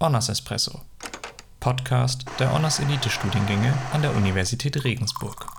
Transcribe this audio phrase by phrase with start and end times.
[0.00, 0.80] Honors Espresso,
[1.58, 5.57] Podcast der Honors Elite Studiengänge an der Universität Regensburg.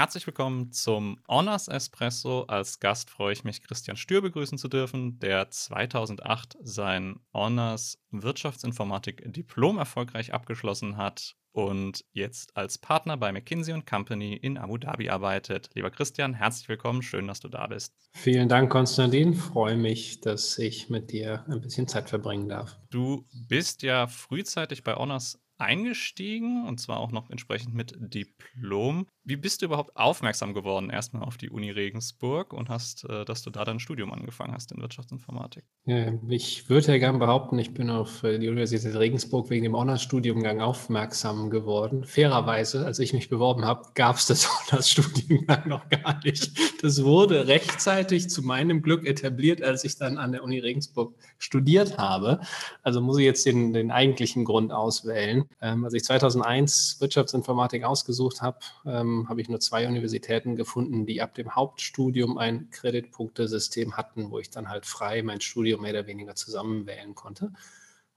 [0.00, 2.44] Herzlich willkommen zum Honors Espresso.
[2.48, 9.30] Als Gast freue ich mich, Christian Stür begrüßen zu dürfen, der 2008 sein Honors Wirtschaftsinformatik
[9.30, 15.68] Diplom erfolgreich abgeschlossen hat und jetzt als Partner bei McKinsey Company in Abu Dhabi arbeitet.
[15.74, 17.92] Lieber Christian, herzlich willkommen, schön, dass du da bist.
[18.14, 19.34] Vielen Dank, Konstantin.
[19.34, 22.78] Freue mich, dass ich mit dir ein bisschen Zeit verbringen darf.
[22.88, 29.06] Du bist ja frühzeitig bei Honors eingestiegen und zwar auch noch entsprechend mit Diplom.
[29.22, 33.42] Wie bist du überhaupt aufmerksam geworden erstmal auf die Uni Regensburg und hast, äh, dass
[33.42, 35.64] du da dein Studium angefangen hast in Wirtschaftsinformatik?
[35.84, 39.76] Ja, ich würde ja gerne behaupten, ich bin auf äh, die Universität Regensburg wegen dem
[39.76, 42.04] Honors-Studiengang aufmerksam geworden.
[42.04, 46.82] Fairerweise, als ich mich beworben habe, gab es das Honors-Studiengang noch gar nicht.
[46.82, 51.98] Das wurde rechtzeitig zu meinem Glück etabliert, als ich dann an der Uni Regensburg studiert
[51.98, 52.40] habe.
[52.82, 55.44] Also muss ich jetzt den, den eigentlichen Grund auswählen.
[55.60, 61.20] Ähm, als ich 2001 Wirtschaftsinformatik ausgesucht habe, ähm, habe ich nur zwei Universitäten gefunden, die
[61.20, 66.06] ab dem Hauptstudium ein Kreditpunktesystem hatten, wo ich dann halt frei mein Studium mehr oder
[66.06, 67.52] weniger zusammenwählen konnte.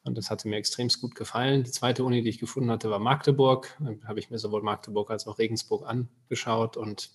[0.04, 1.64] Und das hatte mir extrem gut gefallen.
[1.64, 3.78] Die zweite Uni, die ich gefunden hatte, war Magdeburg.
[3.80, 7.12] Dann habe ich mir sowohl Magdeburg als auch Regensburg angeschaut und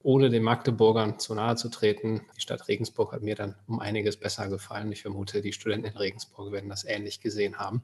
[0.00, 4.16] ohne den Magdeburgern zu nahe zu treten, die Stadt Regensburg hat mir dann um einiges
[4.16, 4.92] besser gefallen.
[4.92, 7.82] Ich vermute, die Studenten in Regensburg werden das ähnlich gesehen haben.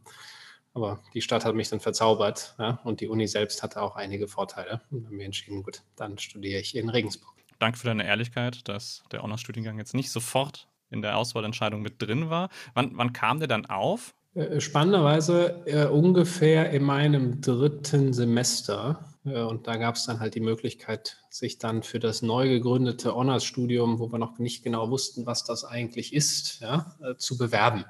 [0.75, 4.27] Aber die Stadt hat mich dann verzaubert ja, und die Uni selbst hatte auch einige
[4.27, 4.81] Vorteile.
[4.91, 7.33] Und haben mir entschieden, gut, dann studiere ich in Regensburg.
[7.61, 12.29] Danke für deine Ehrlichkeit, dass der Honors-Studiengang jetzt nicht sofort in der Auswahlentscheidung mit drin
[12.29, 12.49] war.
[12.75, 14.15] Wann, wann kam der dann auf?
[14.35, 19.15] Äh, spannenderweise äh, ungefähr in meinem dritten Semester.
[19.25, 23.15] Äh, und da gab es dann halt die Möglichkeit, sich dann für das neu gegründete
[23.15, 27.85] Honors-Studium, wo wir noch nicht genau wussten, was das eigentlich ist, ja, äh, zu bewerben.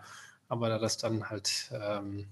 [0.48, 2.26] Aber da das dann halt ähm,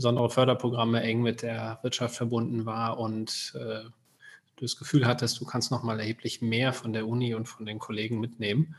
[0.00, 3.84] besondere Förderprogramme eng mit der Wirtschaft verbunden war und äh,
[4.56, 7.66] du das Gefühl hattest, du kannst noch mal erheblich mehr von der Uni und von
[7.66, 8.74] den Kollegen mitnehmen,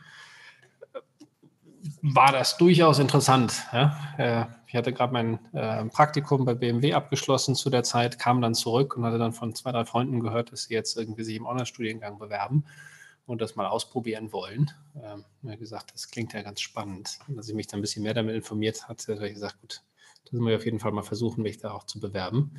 [2.01, 3.53] war das durchaus interessant.
[3.71, 4.15] Ja?
[4.17, 8.55] Äh, ich hatte gerade mein äh, Praktikum bei BMW abgeschlossen zu der Zeit, kam dann
[8.55, 11.45] zurück und hatte dann von zwei, drei Freunden gehört, dass sie jetzt irgendwie sich im
[11.45, 12.65] Online-Studiengang bewerben
[13.27, 14.71] und das mal ausprobieren wollen.
[15.03, 17.19] Ähm, mir gesagt, das klingt ja ganz spannend.
[17.27, 19.83] Und als ich mich dann ein bisschen mehr damit informiert hatte, habe ich gesagt, gut,
[20.23, 22.51] das müssen wir auf jeden Fall mal versuchen, mich da auch zu bewerben.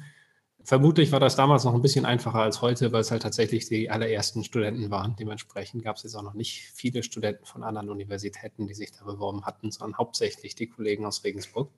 [0.65, 3.91] Vermutlich war das damals noch ein bisschen einfacher als heute, weil es halt tatsächlich die
[3.91, 5.17] allerersten Studenten waren.
[5.17, 9.05] Dementsprechend gab es jetzt auch noch nicht viele Studenten von anderen Universitäten, die sich da
[9.05, 11.73] beworben hatten, sondern hauptsächlich die Kollegen aus Regensburg.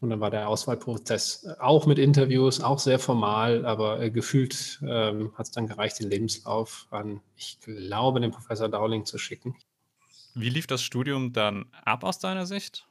[0.00, 5.32] Und dann war der Auswahlprozess auch mit Interviews, auch sehr formal, aber äh, gefühlt ähm,
[5.36, 9.56] hat es dann gereicht, den Lebenslauf an, ich glaube, den Professor Dowling zu schicken.
[10.34, 12.86] Wie lief das Studium dann ab aus deiner Sicht?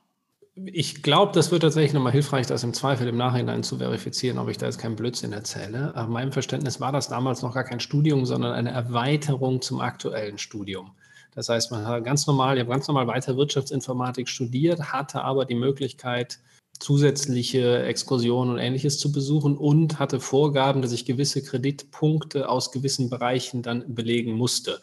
[0.66, 4.50] Ich glaube, das wird tatsächlich nochmal hilfreich, das im Zweifel im Nachhinein zu verifizieren, ob
[4.50, 5.94] ich da jetzt keinen Blödsinn erzähle.
[5.96, 10.38] Nach meinem Verständnis war das damals noch gar kein Studium, sondern eine Erweiterung zum aktuellen
[10.38, 10.92] Studium.
[11.36, 15.46] Das heißt, man hat ganz normal, ich habe ganz normal weiter Wirtschaftsinformatik studiert, hatte aber
[15.46, 16.40] die Möglichkeit,
[16.80, 23.10] zusätzliche Exkursionen und ähnliches zu besuchen und hatte Vorgaben, dass ich gewisse Kreditpunkte aus gewissen
[23.10, 24.82] Bereichen dann belegen musste.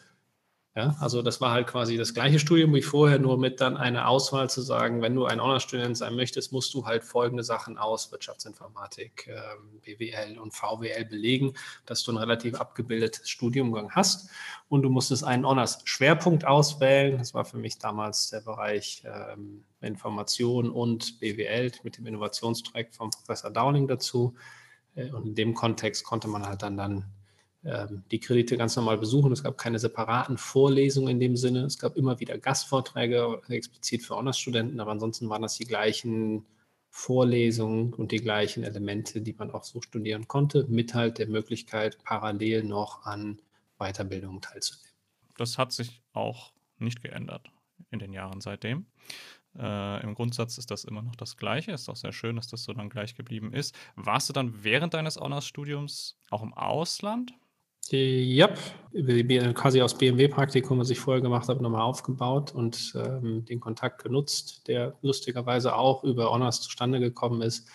[0.77, 4.07] Ja, also das war halt quasi das gleiche Studium wie vorher, nur mit dann einer
[4.07, 8.11] Auswahl zu sagen, wenn du ein Honor-Student sein möchtest, musst du halt folgende Sachen aus
[8.11, 11.53] Wirtschaftsinformatik, ähm, BWL und VWL belegen,
[11.87, 14.29] dass du ein relativ abgebildetes Studiumgang hast.
[14.69, 17.17] Und du musstest einen Honors-Schwerpunkt auswählen.
[17.17, 23.09] Das war für mich damals der Bereich ähm, Information und BWL mit dem Innovationstrack von
[23.09, 24.35] Professor Downing dazu.
[24.93, 27.16] Äh, und in dem Kontext konnte man halt dann, dann
[27.63, 29.31] die Kredite ganz normal besuchen.
[29.31, 31.65] Es gab keine separaten Vorlesungen in dem Sinne.
[31.65, 36.45] Es gab immer wieder Gastvorträge, explizit für Honors-Studenten, aber ansonsten waren das die gleichen
[36.89, 41.97] Vorlesungen und die gleichen Elemente, die man auch so studieren konnte, mit halt der Möglichkeit,
[42.03, 43.41] parallel noch an
[43.77, 44.87] Weiterbildungen teilzunehmen.
[45.35, 47.51] Das hat sich auch nicht geändert
[47.91, 48.87] in den Jahren seitdem.
[49.57, 51.71] Äh, Im Grundsatz ist das immer noch das Gleiche.
[51.71, 53.75] Ist auch sehr schön, dass das so dann gleich geblieben ist.
[53.95, 57.33] Warst du dann während deines Honors-Studiums auch im Ausland?
[57.91, 58.49] Ja,
[59.53, 64.67] quasi aus BMW-Praktikum, was ich vorher gemacht habe, nochmal aufgebaut und ähm, den Kontakt genutzt,
[64.67, 67.67] der lustigerweise auch über Honors zustande gekommen ist,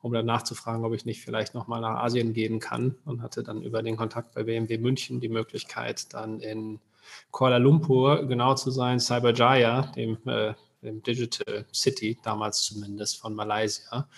[0.00, 3.62] um dann nachzufragen, ob ich nicht vielleicht nochmal nach Asien gehen kann und hatte dann
[3.62, 6.80] über den Kontakt bei BMW München die Möglichkeit, dann in
[7.30, 14.08] Kuala Lumpur genau zu sein, Cyberjaya, dem, äh, dem Digital City, damals zumindest von Malaysia,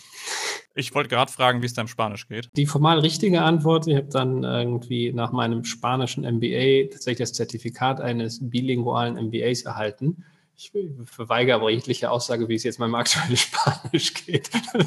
[0.73, 2.49] ich wollte gerade fragen, wie es deinem Spanisch geht.
[2.57, 8.01] Die formal richtige Antwort, ich habe dann irgendwie nach meinem spanischen MBA tatsächlich das Zertifikat
[8.01, 10.25] eines bilingualen MBAs erhalten
[10.57, 10.71] ich
[11.05, 14.49] verweigere aber jegliche Aussage, wie es jetzt meinem aktuellen Spanisch geht.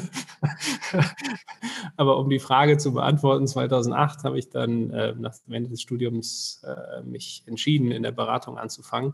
[1.97, 5.81] aber um die Frage zu beantworten, 2008 habe ich dann äh, nach dem Ende des
[5.81, 9.13] Studiums äh, mich entschieden, in der Beratung anzufangen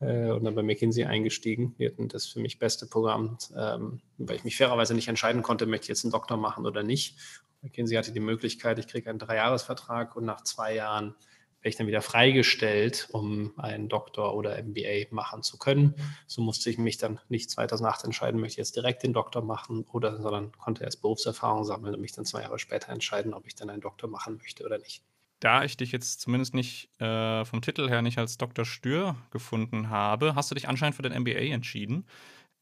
[0.00, 1.74] äh, und dann bei McKinsey eingestiegen.
[1.78, 5.66] Wir hatten das für mich beste Programm, ähm, weil ich mich fairerweise nicht entscheiden konnte,
[5.66, 7.16] möchte ich jetzt einen Doktor machen oder nicht.
[7.62, 11.14] McKinsey hatte die Möglichkeit, ich kriege einen Dreijahresvertrag und nach zwei Jahren
[11.60, 15.94] werde ich dann wieder freigestellt, um einen Doktor oder MBA machen zu können.
[16.26, 19.84] So musste ich mich dann nicht 2008 entscheiden, möchte ich jetzt direkt den Doktor machen
[19.92, 23.54] oder, sondern konnte erst Berufserfahrung sammeln und mich dann zwei Jahre später entscheiden, ob ich
[23.54, 25.02] dann einen Doktor machen möchte oder nicht.
[25.40, 28.64] Da ich dich jetzt zumindest nicht äh, vom Titel her nicht als Dr.
[28.64, 32.06] Stür gefunden habe, hast du dich anscheinend für den MBA entschieden.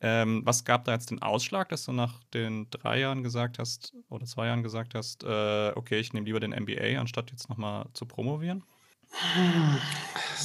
[0.01, 3.95] Ähm, was gab da jetzt den Ausschlag, dass du nach den drei Jahren gesagt hast
[4.09, 7.87] oder zwei Jahren gesagt hast, äh, okay, ich nehme lieber den MBA, anstatt jetzt nochmal
[7.93, 8.65] zu promovieren?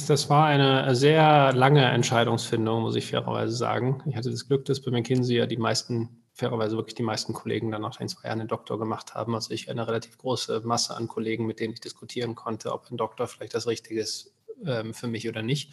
[0.06, 4.02] Das war eine sehr lange Entscheidungsfindung, muss ich fairerweise sagen.
[4.06, 7.70] Ich hatte das Glück, dass bei McKinsey ja die meisten, fairerweise wirklich die meisten Kollegen
[7.70, 9.34] dann nach den zwei Jahren den Doktor gemacht haben.
[9.34, 12.96] Also ich eine relativ große Masse an Kollegen, mit denen ich diskutieren konnte, ob ein
[12.96, 14.32] Doktor vielleicht das Richtige ist
[14.64, 15.72] ähm, für mich oder nicht.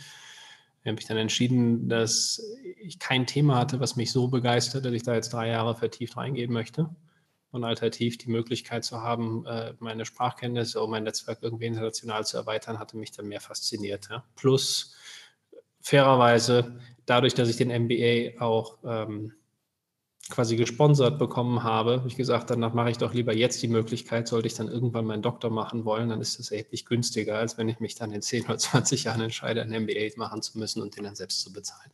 [0.81, 2.41] Ich habe mich dann entschieden, dass
[2.81, 6.17] ich kein Thema hatte, was mich so begeistert, dass ich da jetzt drei Jahre vertieft
[6.17, 6.89] reingehen möchte
[7.51, 12.37] und alternativ die Möglichkeit zu haben, äh, meine Sprachkenntnisse und mein Netzwerk irgendwie international zu
[12.37, 14.09] erweitern, hatte mich dann mehr fasziniert.
[14.09, 14.25] Ja.
[14.35, 14.95] Plus
[15.79, 19.33] fairerweise, dadurch, dass ich den MBA auch ähm,
[20.29, 24.27] quasi gesponsert bekommen habe, habe ich gesagt, danach mache ich doch lieber jetzt die Möglichkeit,
[24.27, 27.69] sollte ich dann irgendwann meinen Doktor machen wollen, dann ist das erheblich günstiger, als wenn
[27.69, 30.97] ich mich dann in 10 oder 20 Jahren entscheide, einen MBA machen zu müssen und
[30.97, 31.91] den dann selbst zu bezahlen.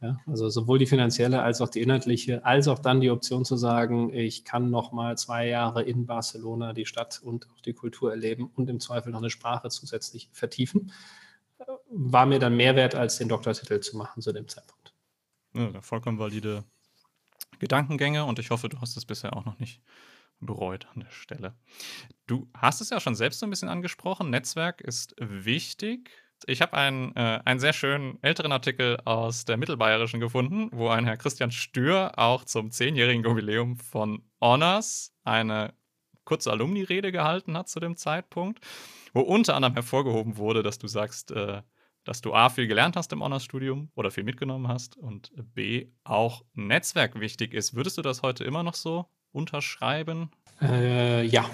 [0.00, 3.56] Ja, also sowohl die finanzielle als auch die inhaltliche, als auch dann die Option zu
[3.56, 8.10] sagen, ich kann noch mal zwei Jahre in Barcelona die Stadt und auch die Kultur
[8.10, 10.92] erleben und im Zweifel noch eine Sprache zusätzlich vertiefen,
[11.90, 14.94] war mir dann mehr wert, als den Doktortitel zu machen zu dem Zeitpunkt.
[15.54, 16.64] Ja, vollkommen valide
[17.58, 19.80] Gedankengänge und ich hoffe, du hast es bisher auch noch nicht
[20.40, 21.54] bereut an der Stelle.
[22.26, 24.30] Du hast es ja schon selbst so ein bisschen angesprochen.
[24.30, 26.10] Netzwerk ist wichtig.
[26.44, 31.06] Ich habe einen, äh, einen sehr schönen älteren Artikel aus der Mittelbayerischen gefunden, wo ein
[31.06, 35.72] Herr Christian Stür auch zum zehnjährigen Jubiläum von Honors eine
[36.24, 38.60] kurze Alumni-Rede gehalten hat zu dem Zeitpunkt,
[39.14, 41.62] wo unter anderem hervorgehoben wurde, dass du sagst, äh,
[42.06, 46.44] dass du A, viel gelernt hast im Honors-Studium oder viel mitgenommen hast und B, auch
[46.54, 47.74] Netzwerk wichtig ist.
[47.74, 50.30] Würdest du das heute immer noch so unterschreiben?
[50.62, 51.44] Äh, ja.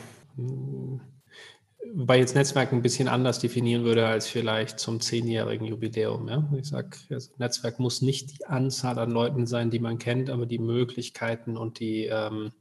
[1.95, 6.29] Wobei jetzt Netzwerk ein bisschen anders definieren würde als vielleicht zum zehnjährigen Jubiläum.
[6.29, 6.49] Ja?
[6.57, 10.47] Ich sage, also Netzwerk muss nicht die Anzahl an Leuten sein, die man kennt, aber
[10.47, 12.53] die Möglichkeiten und die ähm,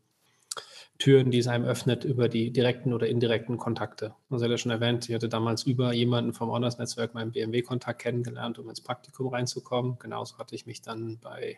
[1.01, 4.13] Türen, die es einem öffnet über die direkten oder indirekten Kontakte.
[4.29, 8.70] Also ja schon erwähnt, ich hatte damals über jemanden vom Honors-Netzwerk meinen BMW-Kontakt kennengelernt, um
[8.70, 9.98] ins Praktikum reinzukommen.
[9.98, 11.58] Genauso hatte ich mich dann bei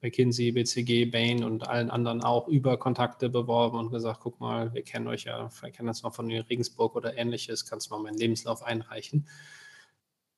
[0.00, 4.82] McKinsey, BCG, Bain und allen anderen auch über Kontakte beworben und gesagt, guck mal, wir
[4.82, 8.18] kennen euch ja, wir kennen das noch von Regensburg oder ähnliches, kannst du mal meinen
[8.18, 9.26] Lebenslauf einreichen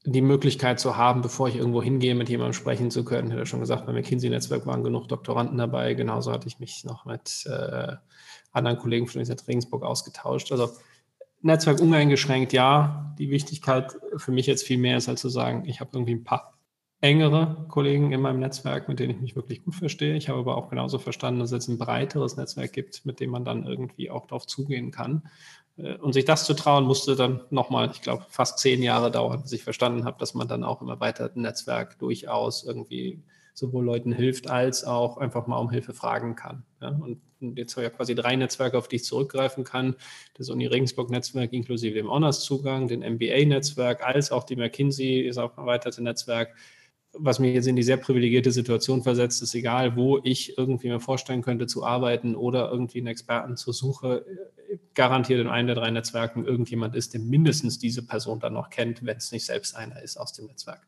[0.07, 3.29] die Möglichkeit zu haben, bevor ich irgendwo hingehe, mit jemandem sprechen zu können.
[3.29, 5.95] Ich hatte schon gesagt, beim McKinsey-Netzwerk waren genug Doktoranden dabei.
[5.95, 7.97] Genauso hatte ich mich noch mit äh,
[8.53, 10.53] anderen Kollegen von der Regensburg ausgetauscht.
[10.53, 10.71] Also
[11.43, 13.15] Netzwerk uneingeschränkt, ja.
[13.19, 16.25] Die Wichtigkeit für mich jetzt viel mehr ist, als zu sagen, ich habe irgendwie ein
[16.25, 16.56] paar
[17.01, 20.17] engere Kollegen in meinem Netzwerk, mit denen ich mich wirklich gut verstehe.
[20.17, 23.45] Ich habe aber auch genauso verstanden, dass es ein breiteres Netzwerk gibt, mit dem man
[23.45, 25.29] dann irgendwie auch darauf zugehen kann.
[25.77, 29.43] Äh, und sich das zu trauen, musste dann nochmal, ich glaube, fast zehn Jahre dauern,
[29.43, 33.23] bis ich verstanden habe, dass man dann auch im erweiterten Netzwerk durchaus irgendwie
[33.53, 36.65] sowohl Leuten hilft, als auch einfach mal um Hilfe fragen kann.
[36.81, 36.89] Ja?
[36.89, 39.97] Und jetzt habe ich ja quasi drei Netzwerke, auf die ich zurückgreifen kann.
[40.35, 45.61] Das Uni Regensburg-Netzwerk inklusive dem Honors-Zugang, den MBA-Netzwerk, als auch die McKinsey ist auch ein
[45.61, 46.55] erweiterte Netzwerk,
[47.19, 51.01] was mich jetzt in die sehr privilegierte Situation versetzt, ist egal, wo ich irgendwie mir
[51.01, 54.25] vorstellen könnte zu arbeiten oder irgendwie einen Experten zur Suche,
[54.95, 59.05] garantiert in einem der drei Netzwerken irgendjemand ist, der mindestens diese Person dann noch kennt,
[59.05, 60.87] wenn es nicht selbst einer ist aus dem Netzwerk.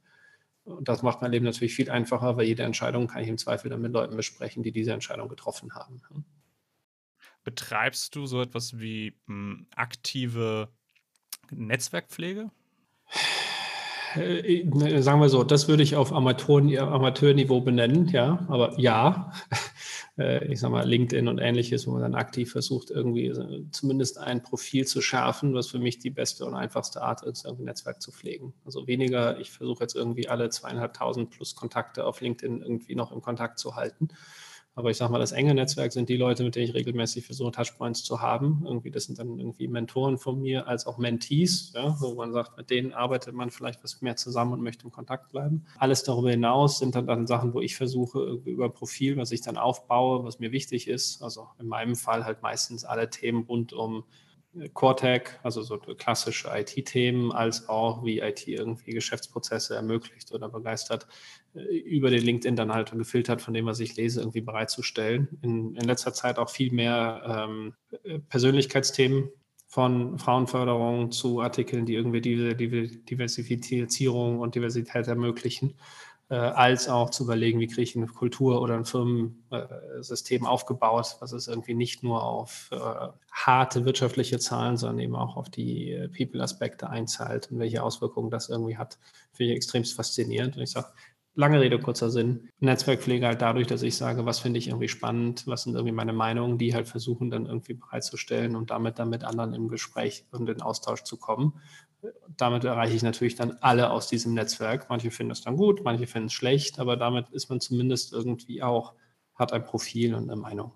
[0.64, 3.70] Und das macht mein Leben natürlich viel einfacher, weil jede Entscheidung kann ich im Zweifel
[3.70, 6.02] dann mit Leuten besprechen, die diese Entscheidung getroffen haben.
[7.44, 10.68] Betreibst du so etwas wie mh, hm, aktive
[11.50, 12.50] Netzwerkpflege?
[14.14, 19.32] Äh, ne, sagen wir so, das würde ich auf Amateur, Amateurniveau benennen, ja, aber ja,
[20.18, 23.32] äh, ich sage mal LinkedIn und ähnliches, wo man dann aktiv versucht, irgendwie
[23.70, 27.64] zumindest ein Profil zu schärfen, was für mich die beste und einfachste Art ist, irgendwie
[27.64, 28.54] ein Netzwerk zu pflegen.
[28.64, 33.20] Also weniger, ich versuche jetzt irgendwie alle zweieinhalbtausend plus Kontakte auf LinkedIn irgendwie noch im
[33.20, 34.08] Kontakt zu halten,
[34.78, 37.50] aber ich sage mal, das enge Netzwerk sind die Leute, mit denen ich regelmäßig versuche,
[37.50, 38.62] Touchpoints zu haben.
[38.64, 42.56] Irgendwie, das sind dann irgendwie Mentoren von mir als auch Mentees, ja, wo man sagt,
[42.56, 45.64] mit denen arbeitet man vielleicht was mehr zusammen und möchte im Kontakt bleiben.
[45.78, 49.56] Alles darüber hinaus sind dann, dann Sachen, wo ich versuche, über Profil, was ich dann
[49.56, 51.24] aufbaue, was mir wichtig ist.
[51.24, 54.04] Also in meinem Fall halt meistens alle Themen rund um
[54.74, 61.06] Core-Tech, also so klassische IT-Themen, als auch wie IT irgendwie Geschäftsprozesse ermöglicht oder begeistert,
[61.54, 65.38] äh, über den LinkedIn dann halt gefiltert von dem, was ich lese, irgendwie bereitzustellen.
[65.42, 67.74] In, in letzter Zeit auch viel mehr ähm,
[68.28, 69.30] Persönlichkeitsthemen
[69.66, 75.74] von Frauenförderung zu Artikeln, die irgendwie die, die Diversifizierung und Diversität ermöglichen
[76.30, 81.32] äh, als auch zu überlegen, wie kriege ich eine Kultur oder ein Firmensystem aufgebaut, was
[81.32, 86.08] es irgendwie nicht nur auf äh, harte wirtschaftliche Zahlen, sondern eben auch auf die äh,
[86.08, 88.98] People-Aspekte einzahlt und welche Auswirkungen das irgendwie hat,
[89.32, 90.56] finde ich extremst faszinierend.
[90.56, 90.88] Und ich sage,
[91.34, 92.50] lange Rede, kurzer Sinn.
[92.58, 96.12] Netzwerkpflege halt dadurch, dass ich sage, was finde ich irgendwie spannend, was sind irgendwie meine
[96.12, 100.48] Meinungen, die halt versuchen dann irgendwie bereitzustellen und damit dann mit anderen im Gespräch und
[100.50, 101.54] in Austausch zu kommen
[102.36, 104.88] damit erreiche ich natürlich dann alle aus diesem Netzwerk.
[104.88, 108.62] Manche finden es dann gut, manche finden es schlecht, aber damit ist man zumindest irgendwie
[108.62, 108.94] auch,
[109.34, 110.72] hat ein Profil und eine Meinung.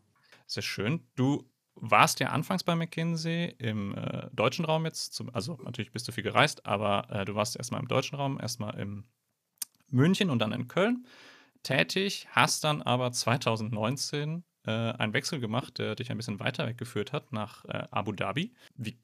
[0.47, 1.01] Sehr schön.
[1.15, 6.07] Du warst ja anfangs bei McKinsey im äh, deutschen Raum jetzt, zum, also natürlich bist
[6.09, 9.05] du viel gereist, aber äh, du warst erstmal im deutschen Raum, erstmal in
[9.89, 11.07] München und dann in Köln
[11.63, 17.13] tätig, hast dann aber 2019 äh, einen Wechsel gemacht, der dich ein bisschen weiter weggeführt
[17.13, 18.53] hat nach äh, Abu Dhabi.
[18.77, 18.99] Wie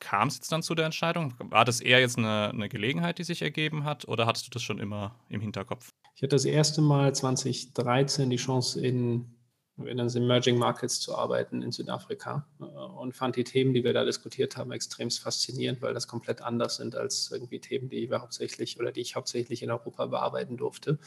[0.00, 1.34] kam es jetzt dann zu der Entscheidung?
[1.38, 4.62] War das eher jetzt eine, eine, Gelegenheit, die sich ergeben hat, oder hattest du das
[4.62, 5.90] schon immer im Hinterkopf?
[6.14, 9.34] Ich hatte das erste Mal 2013 die Chance, in,
[9.78, 13.92] in den Emerging Markets zu arbeiten in Südafrika äh, und fand die Themen, die wir
[13.92, 18.20] da diskutiert haben, extrem faszinierend, weil das komplett anders sind als irgendwie Themen, die wir
[18.20, 20.98] hauptsächlich oder die ich hauptsächlich in Europa bearbeiten durfte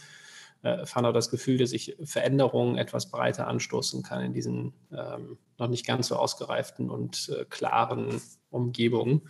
[0.63, 5.67] äh, auch das Gefühl, dass ich Veränderungen etwas breiter anstoßen kann in diesen ähm, noch
[5.67, 9.21] nicht ganz so ausgereiften und äh, klaren Umgebungen.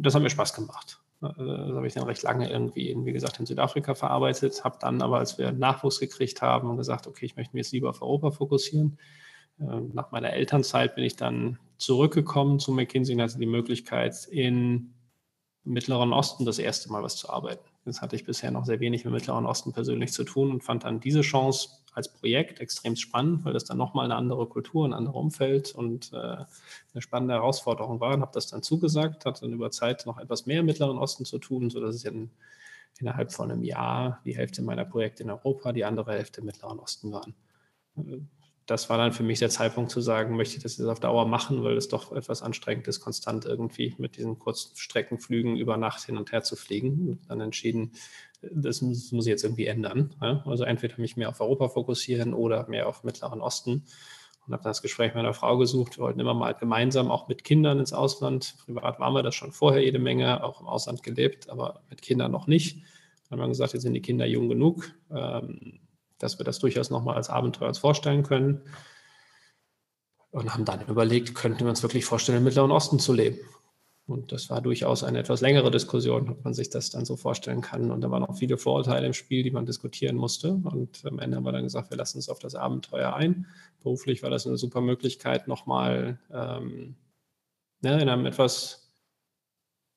[0.00, 1.00] Das hat mir Spaß gemacht.
[1.22, 5.02] Äh, das habe ich dann recht lange irgendwie, wie gesagt, in Südafrika verarbeitet, habe dann
[5.02, 8.30] aber, als wir Nachwuchs gekriegt haben, gesagt, okay, ich möchte mich jetzt lieber auf Europa
[8.30, 8.98] fokussieren.
[9.60, 14.94] Ähm, nach meiner Elternzeit bin ich dann zurückgekommen zu McKinsey und hatte die Möglichkeit, in
[15.64, 17.68] Mittleren Osten das erste Mal was zu arbeiten.
[17.88, 20.84] Das hatte ich bisher noch sehr wenig mit Mittleren Osten persönlich zu tun und fand
[20.84, 24.92] dann diese Chance als Projekt extrem spannend, weil das dann nochmal eine andere Kultur, ein
[24.92, 26.46] anderes Umfeld und äh, eine
[27.02, 30.60] spannende Herausforderung war und habe das dann zugesagt, hatte dann über Zeit noch etwas mehr
[30.60, 32.30] im Mittleren Osten zu tun, sodass es in,
[32.98, 36.78] innerhalb von einem Jahr die Hälfte meiner Projekte in Europa, die andere Hälfte im Mittleren
[36.78, 37.34] Osten waren
[38.68, 41.26] das war dann für mich der Zeitpunkt zu sagen, möchte ich das jetzt auf Dauer
[41.26, 46.04] machen, weil es doch etwas anstrengend ist, konstant irgendwie mit diesen kurzen Streckenflügen über Nacht
[46.04, 47.18] hin und her zu fliegen.
[47.28, 47.92] Dann entschieden,
[48.42, 50.14] das muss, ich jetzt irgendwie ändern.
[50.44, 53.84] Also entweder mich mehr auf Europa fokussieren oder mehr auf Mittleren Osten.
[54.46, 55.96] Und habe das Gespräch mit meiner Frau gesucht.
[55.96, 58.54] Wir wollten immer mal gemeinsam auch mit Kindern ins Ausland.
[58.66, 62.32] Privat waren wir das schon vorher jede Menge, auch im Ausland gelebt, aber mit Kindern
[62.32, 62.82] noch nicht.
[63.30, 64.90] Dann haben wir gesagt, jetzt sind die Kinder jung genug.
[65.10, 65.80] Ähm,
[66.18, 68.62] dass wir das durchaus nochmal als Abenteuer uns vorstellen können.
[70.30, 73.38] Und haben dann überlegt, könnten wir uns wirklich vorstellen, im Mittleren Osten zu leben.
[74.06, 77.60] Und das war durchaus eine etwas längere Diskussion, ob man sich das dann so vorstellen
[77.60, 77.90] kann.
[77.90, 80.52] Und da waren auch viele Vorurteile im Spiel, die man diskutieren musste.
[80.52, 83.46] Und am Ende haben wir dann gesagt, wir lassen uns auf das Abenteuer ein.
[83.82, 86.96] Beruflich war das eine super Möglichkeit, nochmal ähm,
[87.82, 88.87] ne, in einem etwas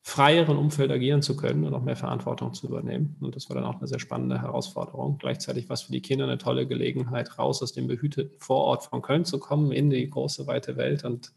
[0.03, 3.15] freieren Umfeld agieren zu können und auch mehr Verantwortung zu übernehmen.
[3.22, 5.17] Und das war dann auch eine sehr spannende Herausforderung.
[5.20, 9.01] Gleichzeitig war es für die Kinder eine tolle Gelegenheit, raus aus dem behüteten Vorort von
[9.01, 11.34] Köln zu kommen, in die große, weite Welt und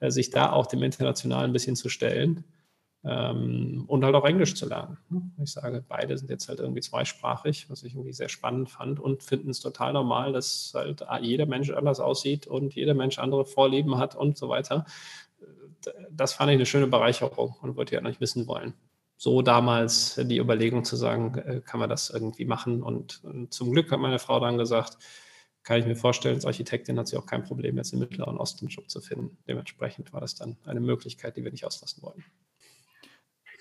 [0.00, 2.44] äh, sich da auch dem Internationalen ein bisschen zu stellen
[3.02, 4.98] ähm, und halt auch Englisch zu lernen.
[5.42, 9.22] Ich sage, beide sind jetzt halt irgendwie zweisprachig, was ich irgendwie sehr spannend fand und
[9.22, 13.96] finden es total normal, dass halt jeder Mensch anders aussieht und jeder Mensch andere Vorlieben
[13.96, 14.84] hat und so weiter
[16.10, 18.74] das fand ich eine schöne Bereicherung und wollte ja nicht wissen wollen.
[19.16, 22.82] So damals die Überlegung zu sagen, äh, kann man das irgendwie machen?
[22.82, 24.98] Und, und zum Glück hat meine Frau dann gesagt,
[25.62, 28.66] kann ich mir vorstellen, als Architektin hat sie auch kein Problem, jetzt im Mittleren Osten
[28.66, 29.36] einen Job zu finden.
[29.48, 32.24] Dementsprechend war das dann eine Möglichkeit, die wir nicht auslassen wollen.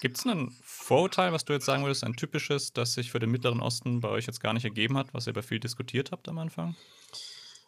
[0.01, 3.31] Gibt es ein Vorurteil, was du jetzt sagen würdest, ein typisches, das sich für den
[3.31, 6.27] Mittleren Osten bei euch jetzt gar nicht ergeben hat, was ihr aber viel diskutiert habt
[6.27, 6.75] am Anfang?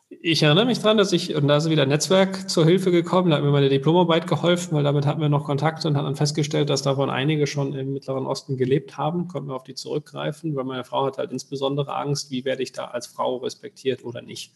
[0.09, 3.29] Ich erinnere mich daran, dass ich, und da ist wieder ein Netzwerk zur Hilfe gekommen,
[3.29, 6.15] da hat mir meine Diplomarbeit geholfen, weil damit hatten wir noch Kontakt und haben dann
[6.15, 10.55] festgestellt, dass davon einige schon im Mittleren Osten gelebt haben, konnten wir auf die zurückgreifen,
[10.55, 14.21] weil meine Frau hat halt insbesondere Angst, wie werde ich da als Frau respektiert oder
[14.21, 14.53] nicht.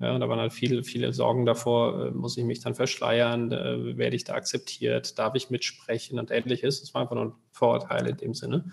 [0.00, 3.96] Ja, da waren halt viele, viele Sorgen davor, äh, muss ich mich dann verschleiern, äh,
[3.96, 6.80] werde ich da akzeptiert, darf ich mitsprechen und ähnliches.
[6.80, 8.64] Das war einfach nur ein Vorurteil in dem Sinne.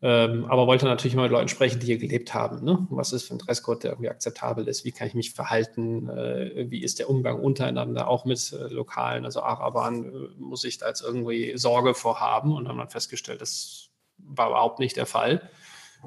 [0.00, 2.64] Ähm, aber wollte natürlich immer mit Leuten sprechen, die hier gelebt haben.
[2.64, 2.86] Ne?
[2.90, 4.84] Was ist für ein Dresscode, der irgendwie akzeptabel ist?
[4.84, 6.08] Wie kann ich mich verhalten?
[6.08, 10.04] Äh, wie ist der Umgang untereinander, auch mit äh, Lokalen, also Arabern?
[10.04, 12.52] Äh, muss ich da jetzt irgendwie Sorge vorhaben?
[12.52, 13.88] Und dann haben wir festgestellt, das
[14.18, 15.50] war überhaupt nicht der Fall.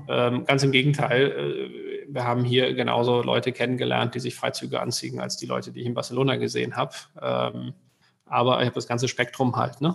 [0.08, 5.20] Ähm, ganz im Gegenteil, äh, wir haben hier genauso Leute kennengelernt, die sich Freizüge anziehen,
[5.20, 6.96] als die Leute, die ich in Barcelona gesehen habe.
[7.22, 7.74] Ähm,
[8.26, 9.82] aber ich habe das ganze Spektrum halt.
[9.82, 9.94] Ne?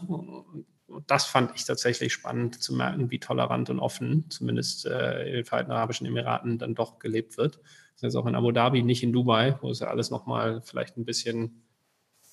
[1.06, 5.44] Das fand ich tatsächlich spannend zu merken, wie tolerant und offen zumindest äh, in den
[5.44, 7.58] Vereinigten Arabischen Emiraten dann doch gelebt wird.
[7.94, 10.96] Das jetzt auch in Abu Dhabi, nicht in Dubai, wo es ja alles nochmal vielleicht
[10.96, 11.64] ein bisschen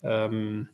[0.03, 0.69] ähm,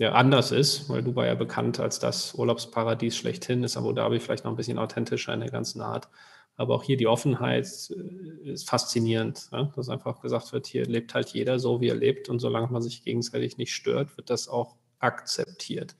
[0.00, 4.44] ja, anders ist, weil Dubai ja bekannt als das Urlaubsparadies schlechthin ist, Abu Dhabi vielleicht
[4.44, 6.08] noch ein bisschen authentischer in der ganzen Art.
[6.56, 9.72] Aber auch hier die Offenheit äh, ist faszinierend, ja?
[9.76, 12.82] dass einfach gesagt wird, hier lebt halt jeder so, wie er lebt und solange man
[12.82, 15.96] sich gegenseitig nicht stört, wird das auch akzeptiert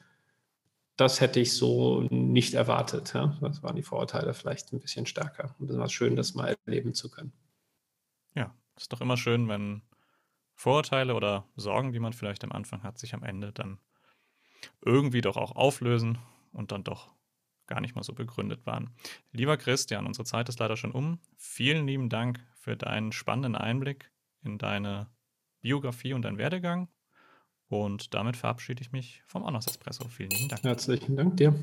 [0.96, 3.14] das hätte ich so nicht erwartet.
[3.14, 3.36] Ja?
[3.40, 5.54] Das waren die Vorurteile vielleicht ein bisschen stärker.
[5.58, 7.32] Und es war schön, das mal erleben zu können.
[8.34, 9.82] Ja, ist doch immer schön, wenn
[10.54, 13.78] Vorurteile oder Sorgen, die man vielleicht am Anfang hat, sich am Ende dann
[14.80, 16.18] irgendwie doch auch auflösen
[16.52, 17.12] und dann doch
[17.66, 18.94] gar nicht mal so begründet waren.
[19.32, 21.18] Lieber Christian, unsere Zeit ist leider schon um.
[21.36, 25.10] Vielen lieben Dank für deinen spannenden Einblick in deine
[25.60, 26.88] Biografie und deinen Werdegang.
[27.68, 30.04] Und damit verabschiede ich mich vom Honors Espresso.
[30.08, 30.62] Vielen lieben Dank.
[30.62, 31.54] Herzlichen Dank dir.